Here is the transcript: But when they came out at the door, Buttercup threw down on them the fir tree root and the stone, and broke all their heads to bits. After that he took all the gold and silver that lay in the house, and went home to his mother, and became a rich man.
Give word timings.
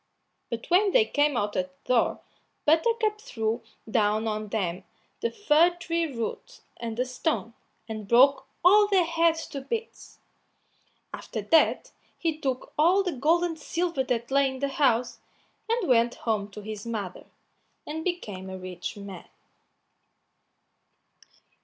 But 0.49 0.65
when 0.71 0.93
they 0.93 1.05
came 1.05 1.37
out 1.37 1.55
at 1.55 1.69
the 1.83 1.93
door, 1.93 2.21
Buttercup 2.65 3.21
threw 3.21 3.61
down 3.87 4.27
on 4.27 4.47
them 4.47 4.83
the 5.19 5.29
fir 5.29 5.75
tree 5.75 6.07
root 6.11 6.61
and 6.77 6.97
the 6.97 7.05
stone, 7.05 7.53
and 7.87 8.07
broke 8.07 8.47
all 8.65 8.87
their 8.87 9.05
heads 9.05 9.45
to 9.49 9.61
bits. 9.61 10.17
After 11.13 11.43
that 11.43 11.91
he 12.17 12.35
took 12.39 12.73
all 12.79 13.03
the 13.03 13.11
gold 13.11 13.43
and 13.43 13.59
silver 13.59 14.03
that 14.05 14.31
lay 14.31 14.49
in 14.49 14.57
the 14.57 14.69
house, 14.69 15.19
and 15.69 15.87
went 15.87 16.15
home 16.25 16.49
to 16.49 16.61
his 16.61 16.83
mother, 16.83 17.27
and 17.85 18.03
became 18.03 18.49
a 18.49 18.57
rich 18.57 18.97
man. 18.97 19.29